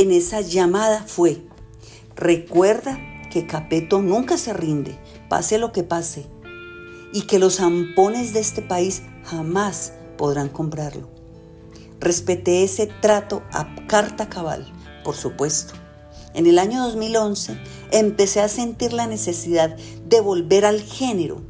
en 0.00 0.12
esa 0.12 0.42
llamada 0.42 1.02
fue, 1.04 1.42
recuerda 2.14 3.00
que 3.32 3.48
Capeto 3.48 4.00
nunca 4.00 4.38
se 4.38 4.52
rinde, 4.52 4.96
pase 5.28 5.58
lo 5.58 5.72
que 5.72 5.82
pase, 5.82 6.24
y 7.12 7.22
que 7.22 7.40
los 7.40 7.56
zampones 7.56 8.32
de 8.32 8.38
este 8.38 8.62
país 8.62 9.02
jamás 9.24 9.94
podrán 10.16 10.50
comprarlo. 10.50 11.08
Respeté 11.98 12.62
ese 12.62 12.86
trato 12.86 13.42
a 13.50 13.74
carta 13.88 14.28
cabal, 14.28 14.72
por 15.02 15.16
supuesto. 15.16 15.74
En 16.32 16.46
el 16.46 16.60
año 16.60 16.80
2011 16.84 17.58
empecé 17.90 18.40
a 18.40 18.46
sentir 18.46 18.92
la 18.92 19.08
necesidad 19.08 19.76
de 20.06 20.20
volver 20.20 20.64
al 20.64 20.80
género. 20.80 21.42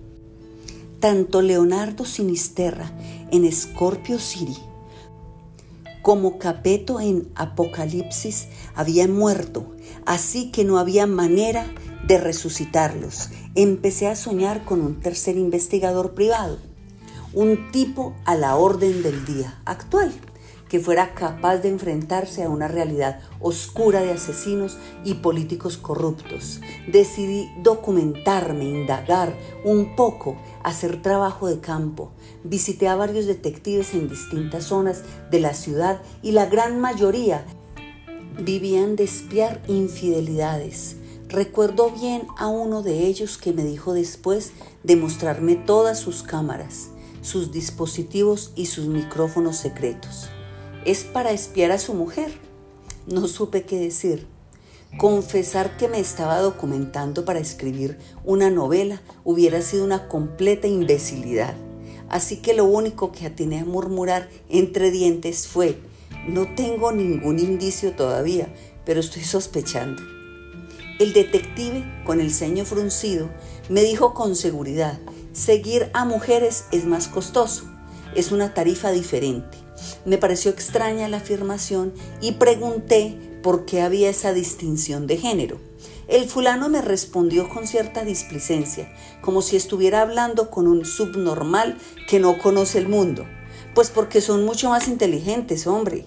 Tanto 1.01 1.43
Leonardo 1.43 2.07
Sinisterra 2.07 2.91
en 3.31 3.53
Scorpio 3.53 4.19
City 4.19 4.57
como 6.09 6.39
Capeto 6.39 7.01
en 7.01 7.31
Apocalipsis 7.35 8.49
habían 8.75 9.13
muerto, 9.13 9.77
así 10.07 10.51
que 10.51 10.65
no 10.65 10.79
había 10.79 11.07
manera 11.07 11.67
de 12.07 12.17
resucitarlos. 12.17 13.29
Empecé 13.55 14.07
a 14.07 14.17
soñar 14.17 14.65
con 14.65 14.81
un 14.81 15.01
tercer 15.01 15.37
investigador 15.37 16.15
privado, 16.15 16.57
un 17.35 17.71
tipo 17.73 18.15
a 18.25 18.37
la 18.37 18.57
orden 18.57 19.03
del 19.03 19.27
día 19.27 19.61
actual 19.67 20.11
que 20.69 20.81
fuera 20.81 21.15
capaz 21.15 21.59
de 21.59 21.69
enfrentarse 21.69 22.43
a 22.43 22.49
una 22.49 22.69
realidad 22.69 23.21
oscura 23.41 24.01
de 24.01 24.13
asesinos 24.13 24.77
y 25.05 25.15
políticos 25.15 25.79
corruptos. 25.79 26.61
Decidí 26.87 27.51
documentarme, 27.63 28.65
indagar 28.65 29.35
un 29.65 29.97
poco, 29.97 30.37
hacer 30.69 31.03
trabajo 31.03 31.47
de 31.49 31.61
campo. 31.61 32.11
Visité 32.45 32.89
a 32.89 32.97
varios 32.97 33.27
detectives 33.27 33.95
en 33.95 34.09
distintas 34.09 34.65
zonas 34.65 35.03
de 35.31 35.41
la 35.41 35.55
ciudad 35.55 36.01
y 36.23 36.33
la 36.33 36.47
gran 36.47 36.81
mayoría 36.81 37.45
vivían 38.41 38.97
de 38.97 39.05
espiar 39.05 39.63
infidelidades. 39.67 40.97
Recuerdo 41.29 41.91
bien 41.91 42.27
a 42.39 42.49
uno 42.49 42.83
de 42.83 43.07
ellos 43.07 43.37
que 43.37 43.53
me 43.53 43.65
dijo 43.65 43.93
después 43.93 44.53
de 44.83 44.97
mostrarme 44.97 45.57
todas 45.57 45.99
sus 45.99 46.23
cámaras, 46.23 46.89
sus 47.21 47.53
dispositivos 47.53 48.53
y 48.57 48.67
sus 48.67 48.87
micrófonos 48.87 49.57
secretos 49.57 50.31
es 50.89 51.05
para 51.05 51.33
espiar 51.33 51.71
a 51.71 51.79
su 51.79 51.93
mujer. 51.93 52.33
No 53.07 53.29
supe 53.29 53.65
qué 53.65 53.79
decir. 53.79 54.27
Confesar 54.97 55.77
que 55.77 55.87
me 55.87 56.01
estaba 56.01 56.41
documentando 56.41 57.25
para 57.25 57.39
escribir 57.39 57.99
una 58.25 58.51
novela 58.51 59.01
hubiera 59.23 59.61
sido 59.61 59.85
una 59.85 60.09
completa 60.09 60.67
imbecilidad. 60.67 61.55
Así 62.09 62.39
que 62.39 62.55
lo 62.55 62.65
único 62.65 63.13
que 63.13 63.27
atiné 63.27 63.61
a 63.61 63.65
murmurar 63.65 64.29
entre 64.49 64.91
dientes 64.91 65.47
fue, 65.47 65.79
no 66.27 66.53
tengo 66.55 66.91
ningún 66.91 67.39
indicio 67.39 67.93
todavía, 67.93 68.53
pero 68.85 68.99
estoy 68.99 69.23
sospechando. 69.23 70.03
El 70.99 71.13
detective, 71.13 71.85
con 72.05 72.21
el 72.21 72.33
ceño 72.33 72.65
fruncido, 72.65 73.29
me 73.69 73.83
dijo 73.83 74.15
con 74.15 74.35
seguridad, 74.35 74.99
seguir 75.33 75.91
a 75.93 76.07
mujeres 76.07 76.65
es 76.73 76.87
más 76.87 77.07
costoso, 77.07 77.65
es 78.17 78.33
una 78.33 78.53
tarifa 78.53 78.91
diferente. 78.91 79.59
Me 80.07 80.19
pareció 80.19 80.51
extraña 80.51 81.09
la 81.09 81.19
afirmación 81.19 81.93
y 82.21 82.33
pregunté 82.33 83.28
por 83.43 83.65
qué 83.65 83.81
había 83.81 84.11
esa 84.11 84.33
distinción 84.33 85.07
de 85.07 85.17
género. 85.17 85.59
El 86.09 86.27
fulano 86.27 86.69
me 86.69 86.81
respondió 86.81 87.49
con 87.49 87.67
cierta 87.67 88.05
displicencia, 88.05 88.91
como 89.21 89.43
si 89.43 89.57
estuviera 89.57 90.01
hablando 90.03 90.51
con 90.51 90.67
un 90.67 90.85
subnormal 90.85 91.79
que 92.09 92.19
no 92.19 92.39
conoce 92.39 92.79
el 92.79 92.89
mundo. 92.89 93.27
Pues 93.75 93.91
porque 93.91 94.21
son 94.21 94.45
mucho 94.45 94.71
más 94.71 94.89
inteligentes, 94.89 95.67
hombre. 95.67 96.07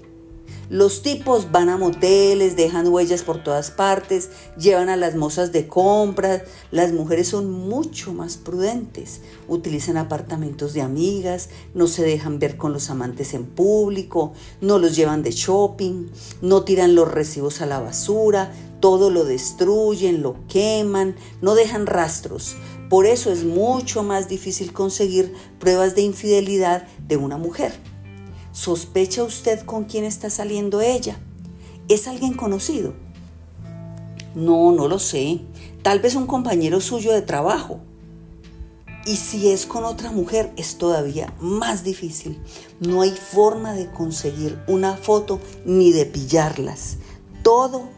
Los 0.71 1.01
tipos 1.01 1.51
van 1.51 1.67
a 1.67 1.75
moteles, 1.75 2.55
dejan 2.55 2.87
huellas 2.87 3.23
por 3.23 3.43
todas 3.43 3.71
partes, 3.71 4.29
llevan 4.57 4.87
a 4.87 4.95
las 4.95 5.15
mozas 5.15 5.51
de 5.51 5.67
compras. 5.67 6.43
Las 6.71 6.93
mujeres 6.93 7.27
son 7.27 7.51
mucho 7.51 8.13
más 8.13 8.37
prudentes, 8.37 9.19
utilizan 9.49 9.97
apartamentos 9.97 10.73
de 10.73 10.81
amigas, 10.81 11.49
no 11.73 11.87
se 11.87 12.03
dejan 12.03 12.39
ver 12.39 12.55
con 12.55 12.71
los 12.71 12.89
amantes 12.89 13.33
en 13.33 13.47
público, 13.47 14.31
no 14.61 14.79
los 14.79 14.95
llevan 14.95 15.23
de 15.23 15.31
shopping, 15.31 16.07
no 16.41 16.63
tiran 16.63 16.95
los 16.95 17.11
recibos 17.11 17.59
a 17.59 17.65
la 17.65 17.81
basura, 17.81 18.53
todo 18.79 19.09
lo 19.09 19.25
destruyen, 19.25 20.21
lo 20.21 20.37
queman, 20.47 21.17
no 21.41 21.53
dejan 21.53 21.85
rastros. 21.85 22.55
Por 22.89 23.07
eso 23.07 23.29
es 23.33 23.43
mucho 23.43 24.03
más 24.03 24.29
difícil 24.29 24.71
conseguir 24.71 25.33
pruebas 25.59 25.95
de 25.95 26.03
infidelidad 26.03 26.87
de 27.09 27.17
una 27.17 27.35
mujer. 27.35 27.90
¿Sospecha 28.51 29.23
usted 29.23 29.61
con 29.61 29.85
quién 29.85 30.03
está 30.03 30.29
saliendo 30.29 30.81
ella? 30.81 31.17
¿Es 31.87 32.07
alguien 32.07 32.33
conocido? 32.33 32.93
No, 34.35 34.71
no 34.73 34.89
lo 34.89 34.99
sé. 34.99 35.39
Tal 35.81 35.99
vez 35.99 36.15
un 36.15 36.27
compañero 36.27 36.81
suyo 36.81 37.13
de 37.13 37.21
trabajo. 37.21 37.79
Y 39.05 39.15
si 39.15 39.49
es 39.49 39.65
con 39.65 39.85
otra 39.85 40.11
mujer 40.11 40.51
es 40.57 40.77
todavía 40.77 41.33
más 41.39 41.83
difícil. 41.83 42.39
No 42.79 43.01
hay 43.01 43.11
forma 43.11 43.73
de 43.73 43.89
conseguir 43.89 44.59
una 44.67 44.97
foto 44.97 45.39
ni 45.65 45.91
de 45.91 46.05
pillarlas. 46.05 46.97
Todo 47.43 47.89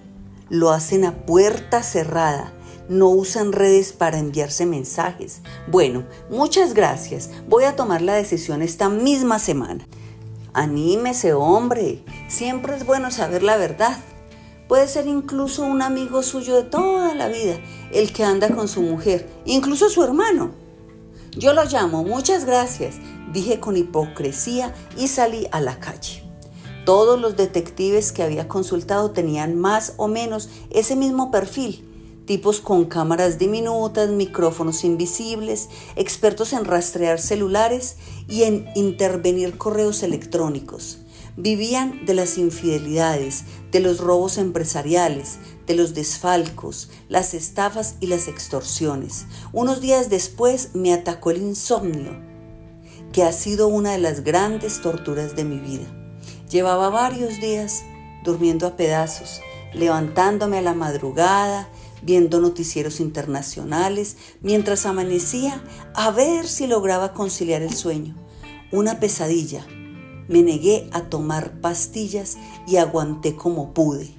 lo 0.50 0.70
hacen 0.70 1.04
a 1.04 1.26
puerta 1.26 1.82
cerrada. 1.82 2.54
No 2.90 3.10
usan 3.10 3.54
redes 3.54 3.92
para 3.92 4.20
enviarse 4.20 4.68
mensajes. 4.68 5.42
Bueno, 5.68 6.06
muchas 6.30 6.76
gracias. 6.76 7.32
Voy 7.50 7.64
a 7.64 7.76
tomar 7.76 8.02
la 8.02 8.14
decisión 8.14 8.62
esta 8.62 8.88
misma 8.88 9.40
semana. 9.40 9.88
Anímese, 10.54 11.34
hombre. 11.34 12.04
Siempre 12.28 12.76
es 12.76 12.86
bueno 12.86 13.10
saber 13.10 13.42
la 13.42 13.58
verdad. 13.58 13.98
Puede 14.68 14.88
ser 14.88 15.08
incluso 15.08 15.64
un 15.64 15.82
amigo 15.82 16.22
suyo 16.22 16.56
de 16.56 16.64
toda 16.64 17.16
la 17.16 17.28
vida, 17.28 17.60
el 17.92 18.14
que 18.14 18.24
anda 18.24 18.50
con 18.50 18.68
su 18.68 18.82
mujer, 18.82 19.28
incluso 19.46 19.90
su 19.90 20.04
hermano. 20.04 20.52
Yo 21.32 21.54
lo 21.54 21.64
llamo, 21.66 22.04
muchas 22.04 22.46
gracias, 22.46 22.96
dije 23.34 23.60
con 23.60 23.76
hipocresía 23.78 24.74
y 24.96 25.08
salí 25.08 25.48
a 25.52 25.60
la 25.60 25.80
calle. 25.80 26.24
Todos 26.86 27.20
los 27.20 27.36
detectives 27.36 28.12
que 28.12 28.24
había 28.24 28.48
consultado 28.48 29.12
tenían 29.12 29.56
más 29.56 29.94
o 29.98 30.08
menos 30.08 30.50
ese 30.70 30.96
mismo 30.96 31.32
perfil, 31.32 31.93
tipos 32.26 32.62
con 32.62 32.86
cámaras 32.86 33.38
diminutas, 33.38 34.10
micrófonos 34.10 34.84
invisibles, 34.84 35.70
expertos 35.96 36.54
en 36.54 36.66
rastrear 36.66 37.20
celulares 37.20 37.98
y 38.28 38.44
en 38.44 38.70
intervenir 38.76 39.58
correos 39.58 40.04
electrónicos. 40.04 41.00
Vivían 41.36 42.06
de 42.06 42.14
las 42.14 42.38
infidelidades, 42.38 43.46
de 43.72 43.80
los 43.80 44.00
robos 44.00 44.38
empresariales, 44.38 45.40
de 45.66 45.74
los 45.74 45.96
desfalcos, 45.96 46.92
las 47.10 47.34
estafas 47.34 47.96
y 48.00 48.08
las 48.08 48.28
extorsiones. 48.28 49.26
Unos 49.52 49.82
días 49.82 50.10
después 50.10 50.70
me 50.76 50.94
atacó 50.94 51.32
el 51.32 51.42
insomnio, 51.42 52.12
que 53.12 53.24
ha 53.24 53.32
sido 53.32 53.68
una 53.68 53.94
de 53.94 53.98
las 53.98 54.24
grandes 54.24 54.82
torturas 54.82 55.36
de 55.36 55.44
mi 55.44 55.60
vida. 55.60 55.86
Llevaba 56.50 56.90
varios 56.90 57.42
días 57.42 57.84
durmiendo 58.24 58.68
a 58.68 58.76
pedazos, 58.76 59.42
levantándome 59.74 60.60
a 60.60 60.62
la 60.62 60.76
madrugada, 60.76 61.68
viendo 62.04 62.40
noticieros 62.40 63.00
internacionales, 63.00 64.18
mientras 64.42 64.86
amanecía 64.86 65.64
a 65.96 66.12
ver 66.12 66.48
si 66.48 66.68
lograba 66.68 67.14
conciliar 67.14 67.62
el 67.62 67.74
sueño. 67.74 68.16
Una 68.72 69.00
pesadilla 69.00 69.66
me 70.28 70.42
negué 70.42 70.90
a 70.92 71.10
tomar 71.10 71.60
pastillas 71.62 72.38
y 72.68 72.78
aguanté 72.78 73.36
como 73.36 73.74
pude. 73.74 74.14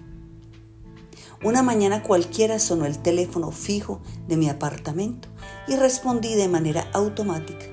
Una 1.42 1.62
mañana 1.62 2.02
cualquiera 2.02 2.58
sonó 2.58 2.86
el 2.86 2.98
teléfono 2.98 3.50
fijo 3.50 4.00
de 4.28 4.36
mi 4.36 4.48
apartamento 4.48 5.28
y 5.68 5.76
respondí 5.76 6.34
de 6.34 6.48
manera 6.48 6.88
automática, 6.92 7.66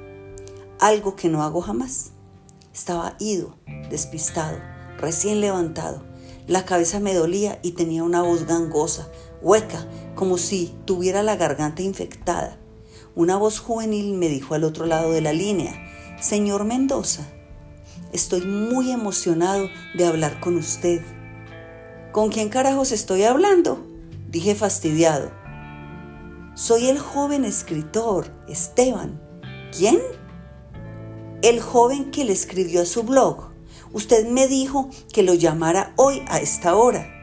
algo 0.80 1.16
que 1.16 1.30
no 1.30 1.44
hago 1.44 1.62
jamás. 1.62 2.12
Estaba 2.74 3.16
ido, 3.20 3.56
despistado, 3.90 4.58
recién 4.98 5.40
levantado. 5.40 6.04
La 6.48 6.66
cabeza 6.66 7.00
me 7.00 7.14
dolía 7.14 7.60
y 7.64 7.72
tenía 7.72 8.04
una 8.04 8.22
voz 8.22 8.46
gangosa, 8.46 9.10
hueca, 9.42 9.88
como 10.16 10.38
si 10.38 10.74
tuviera 10.86 11.24
la 11.24 11.36
garganta 11.36 11.82
infectada. 11.82 12.58
Una 13.16 13.38
voz 13.38 13.60
juvenil 13.60 14.14
me 14.14 14.30
dijo 14.30 14.54
al 14.54 14.64
otro 14.64 14.86
lado 14.86 15.12
de 15.12 15.22
la 15.22 15.34
línea, 15.34 15.74
Señor 16.20 16.64
Mendoza, 16.66 17.28
Estoy 18.14 18.42
muy 18.42 18.92
emocionado 18.92 19.70
de 19.94 20.06
hablar 20.06 20.42
con 20.42 20.58
usted. 20.58 21.02
¿Con 22.12 22.30
quién 22.30 22.50
carajos 22.50 22.92
estoy 22.92 23.24
hablando? 23.24 23.88
Dije 24.30 24.54
fastidiado. 24.54 25.32
Soy 26.54 26.90
el 26.90 27.00
joven 27.00 27.46
escritor, 27.46 28.28
Esteban. 28.50 29.22
¿Quién? 29.76 30.00
El 31.42 31.62
joven 31.62 32.12
que 32.12 32.26
le 32.26 32.34
escribió 32.34 32.82
a 32.82 32.86
su 32.86 33.04
blog. 33.04 33.52
Usted 33.94 34.28
me 34.28 34.48
dijo 34.50 34.90
que 35.14 35.24
lo 35.24 35.34
llamara 35.34 35.94
hoy 35.96 36.22
a 36.28 36.40
esta 36.40 36.76
hora. 36.76 37.21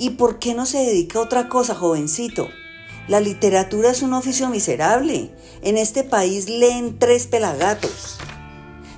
¿Y 0.00 0.10
por 0.10 0.38
qué 0.38 0.54
no 0.54 0.64
se 0.64 0.78
dedica 0.78 1.18
a 1.18 1.22
otra 1.22 1.48
cosa, 1.48 1.74
jovencito? 1.74 2.48
La 3.08 3.18
literatura 3.18 3.90
es 3.90 4.02
un 4.02 4.14
oficio 4.14 4.48
miserable. 4.48 5.32
En 5.62 5.76
este 5.76 6.04
país 6.04 6.48
leen 6.48 7.00
tres 7.00 7.26
pelagatos. 7.26 8.18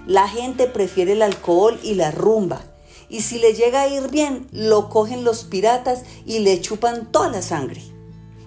La 0.06 0.28
gente 0.28 0.66
prefiere 0.66 1.12
el 1.12 1.22
alcohol 1.22 1.80
y 1.82 1.94
la 1.94 2.10
rumba. 2.10 2.60
Y 3.08 3.22
si 3.22 3.38
le 3.38 3.54
llega 3.54 3.80
a 3.80 3.88
ir 3.88 4.10
bien, 4.10 4.46
lo 4.52 4.90
cogen 4.90 5.24
los 5.24 5.44
piratas 5.44 6.02
y 6.26 6.40
le 6.40 6.60
chupan 6.60 7.10
toda 7.10 7.30
la 7.30 7.40
sangre. 7.40 7.82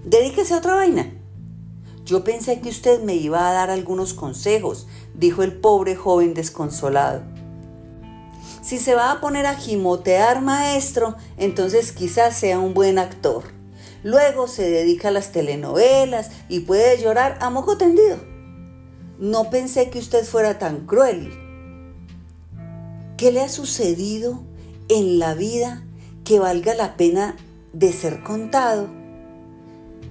Dedíquese 0.03 0.53
a 0.53 0.57
otra 0.57 0.75
vaina. 0.75 1.11
Yo 2.05 2.23
pensé 2.23 2.59
que 2.59 2.69
usted 2.69 3.01
me 3.01 3.15
iba 3.15 3.49
a 3.49 3.53
dar 3.53 3.71
algunos 3.71 4.13
consejos, 4.13 4.85
dijo 5.15 5.41
el 5.41 5.53
pobre 5.53 5.95
joven 5.95 6.35
desconsolado. 6.35 7.32
Si 8.63 8.79
se 8.79 8.95
va 8.95 9.11
a 9.11 9.19
poner 9.19 9.45
a 9.45 9.55
gimotear 9.55 10.41
maestro, 10.41 11.17
entonces 11.37 11.91
quizás 11.91 12.37
sea 12.37 12.59
un 12.59 12.73
buen 12.73 12.97
actor. 12.97 13.43
Luego 14.03 14.47
se 14.47 14.69
dedica 14.69 15.09
a 15.09 15.11
las 15.11 15.33
telenovelas 15.33 16.31
y 16.47 16.61
puede 16.61 17.01
llorar 17.01 17.37
a 17.41 17.49
moco 17.49 17.77
tendido. 17.77 18.17
No 19.19 19.49
pensé 19.49 19.89
que 19.89 19.99
usted 19.99 20.23
fuera 20.23 20.59
tan 20.59 20.85
cruel. 20.85 21.33
¿Qué 23.17 23.33
le 23.33 23.41
ha 23.41 23.49
sucedido 23.49 24.43
en 24.87 25.19
la 25.19 25.33
vida 25.33 25.83
que 26.23 26.39
valga 26.39 26.73
la 26.73 26.95
pena 26.95 27.35
de 27.73 27.91
ser 27.91 28.23
contado? 28.23 28.87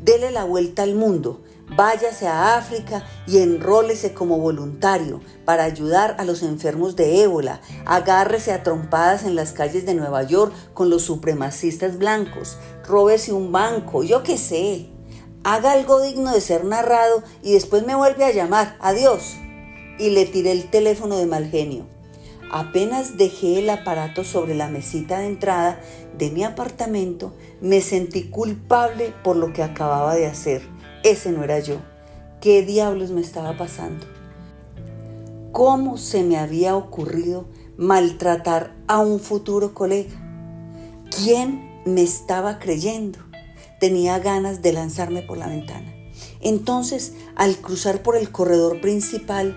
Dele 0.04 0.30
la 0.30 0.44
vuelta 0.44 0.82
al 0.82 0.94
mundo, 0.94 1.42
váyase 1.76 2.26
a 2.26 2.56
África 2.56 3.04
y 3.26 3.38
enrólese 3.38 4.14
como 4.14 4.38
voluntario 4.38 5.20
para 5.44 5.64
ayudar 5.64 6.16
a 6.18 6.24
los 6.24 6.42
enfermos 6.42 6.96
de 6.96 7.22
ébola, 7.22 7.60
agárrese 7.86 8.52
a 8.52 8.62
trompadas 8.62 9.24
en 9.24 9.34
las 9.34 9.52
calles 9.52 9.86
de 9.86 9.94
Nueva 9.94 10.22
York 10.22 10.52
con 10.74 10.90
los 10.90 11.02
supremacistas 11.02 11.98
blancos, 11.98 12.58
róbese 12.86 13.32
un 13.32 13.52
banco, 13.52 14.02
yo 14.02 14.22
qué 14.22 14.38
sé. 14.38 14.88
Haga 15.44 15.72
algo 15.72 16.00
digno 16.00 16.32
de 16.32 16.40
ser 16.40 16.64
narrado 16.64 17.22
y 17.42 17.54
después 17.54 17.84
me 17.84 17.96
vuelve 17.96 18.24
a 18.24 18.30
llamar. 18.30 18.76
Adiós. 18.80 19.34
Y 19.98 20.10
le 20.10 20.24
tiré 20.24 20.52
el 20.52 20.70
teléfono 20.70 21.16
de 21.16 21.26
mal 21.26 21.50
genio. 21.50 21.86
Apenas 22.52 23.16
dejé 23.16 23.58
el 23.58 23.70
aparato 23.70 24.24
sobre 24.24 24.54
la 24.54 24.68
mesita 24.68 25.18
de 25.18 25.26
entrada 25.26 25.80
de 26.18 26.30
mi 26.30 26.44
apartamento, 26.44 27.32
me 27.62 27.80
sentí 27.80 28.24
culpable 28.24 29.14
por 29.24 29.36
lo 29.36 29.54
que 29.54 29.62
acababa 29.62 30.14
de 30.14 30.26
hacer. 30.26 30.62
Ese 31.04 31.32
no 31.32 31.42
era 31.42 31.58
yo. 31.58 31.78
¿Qué 32.40 32.62
diablos 32.62 33.10
me 33.10 33.20
estaba 33.20 33.56
pasando? 33.56 34.06
¿Cómo 35.50 35.98
se 35.98 36.22
me 36.22 36.38
había 36.38 36.76
ocurrido 36.76 37.46
maltratar 37.76 38.76
a 38.86 39.00
un 39.00 39.18
futuro 39.18 39.74
colega? 39.74 40.12
¿Quién 41.10 41.82
me 41.84 42.02
estaba 42.02 42.60
creyendo? 42.60 43.18
Tenía 43.80 44.20
ganas 44.20 44.62
de 44.62 44.72
lanzarme 44.72 45.22
por 45.22 45.38
la 45.38 45.48
ventana. 45.48 45.92
Entonces, 46.40 47.14
al 47.34 47.56
cruzar 47.56 48.02
por 48.02 48.16
el 48.16 48.30
corredor 48.30 48.80
principal, 48.80 49.56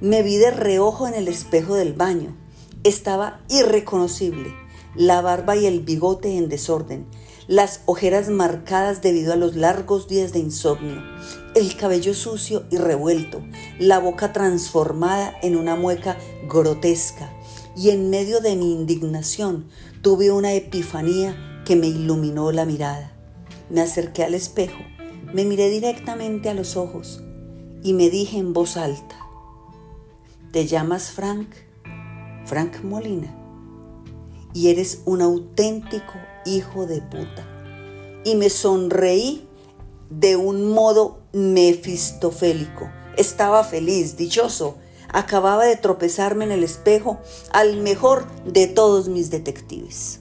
me 0.00 0.22
vi 0.22 0.36
de 0.36 0.52
reojo 0.52 1.08
en 1.08 1.14
el 1.14 1.26
espejo 1.26 1.74
del 1.74 1.92
baño. 1.92 2.36
Estaba 2.84 3.40
irreconocible, 3.48 4.54
la 4.94 5.22
barba 5.22 5.56
y 5.56 5.66
el 5.66 5.80
bigote 5.80 6.38
en 6.38 6.48
desorden, 6.48 7.06
las 7.48 7.82
ojeras 7.86 8.28
marcadas 8.28 9.02
debido 9.02 9.32
a 9.32 9.36
los 9.36 9.54
largos 9.54 10.08
días 10.08 10.32
de 10.32 10.40
insomnio, 10.40 11.00
el 11.54 11.76
cabello 11.76 12.12
sucio 12.12 12.64
y 12.70 12.76
revuelto, 12.76 13.42
la 13.78 14.00
boca 14.00 14.32
transformada 14.32 15.36
en 15.42 15.56
una 15.56 15.76
mueca 15.76 16.16
grotesca. 16.48 17.32
Y 17.76 17.90
en 17.90 18.10
medio 18.10 18.40
de 18.40 18.56
mi 18.56 18.72
indignación 18.72 19.68
tuve 20.02 20.30
una 20.30 20.54
epifanía 20.54 21.62
que 21.64 21.76
me 21.76 21.86
iluminó 21.86 22.50
la 22.50 22.64
mirada. 22.64 23.12
Me 23.70 23.80
acerqué 23.80 24.24
al 24.24 24.34
espejo, 24.34 24.82
me 25.32 25.44
miré 25.44 25.68
directamente 25.68 26.48
a 26.48 26.54
los 26.54 26.76
ojos 26.76 27.22
y 27.82 27.92
me 27.92 28.10
dije 28.10 28.38
en 28.38 28.52
voz 28.52 28.76
alta, 28.76 29.16
te 30.52 30.66
llamas 30.66 31.10
Frank, 31.10 31.48
Frank 32.44 32.82
Molina, 32.82 33.36
y 34.54 34.68
eres 34.70 35.02
un 35.04 35.20
auténtico 35.20 36.14
hijo 36.46 36.86
de 36.86 37.02
puta. 37.02 37.46
Y 38.24 38.34
me 38.36 38.48
sonreí 38.48 39.46
de 40.10 40.36
un 40.36 40.70
modo 40.70 41.18
mefistofélico. 41.32 42.90
Estaba 43.16 43.64
feliz, 43.64 44.16
dichoso. 44.16 44.76
Acababa 45.08 45.64
de 45.64 45.76
tropezarme 45.76 46.44
en 46.44 46.52
el 46.52 46.64
espejo 46.64 47.18
al 47.52 47.76
mejor 47.78 48.26
de 48.44 48.66
todos 48.66 49.08
mis 49.08 49.30
detectives. 49.30 50.20